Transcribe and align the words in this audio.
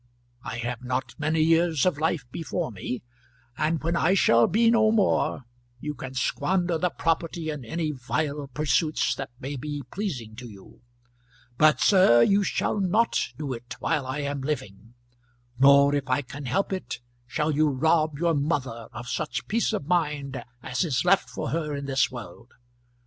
I 0.43 0.57
have 0.57 0.81
not 0.83 1.13
many 1.19 1.41
years 1.43 1.85
of 1.85 1.99
life 1.99 2.25
before 2.31 2.71
me, 2.71 3.03
and 3.55 3.83
when 3.83 3.95
I 3.95 4.15
shall 4.15 4.47
be 4.47 4.71
no 4.71 4.89
more, 4.91 5.43
you 5.79 5.93
can 5.93 6.15
squander 6.15 6.79
the 6.79 6.89
property 6.89 7.51
in 7.51 7.63
any 7.63 7.91
vile 7.91 8.47
pursuits 8.47 9.13
that 9.13 9.29
may 9.39 9.55
be 9.57 9.83
pleasing 9.91 10.35
to 10.37 10.47
you. 10.49 10.81
But, 11.55 11.81
sir, 11.81 12.23
you 12.23 12.43
shall 12.43 12.79
not 12.79 13.27
do 13.37 13.53
it 13.53 13.75
while 13.79 14.07
I 14.07 14.21
am 14.21 14.41
living; 14.41 14.95
nor, 15.59 15.93
if 15.93 16.09
I 16.09 16.23
can 16.23 16.45
help 16.47 16.73
it, 16.73 16.99
shall 17.27 17.51
you 17.51 17.67
rob 17.69 18.17
your 18.17 18.33
mother 18.33 18.87
of 18.91 19.07
such 19.07 19.47
peace 19.47 19.71
of 19.71 19.85
mind 19.85 20.43
as 20.63 20.83
is 20.83 21.05
left 21.05 21.29
for 21.29 21.49
her 21.51 21.75
in 21.75 21.85
this 21.85 22.09
world. 22.09 22.55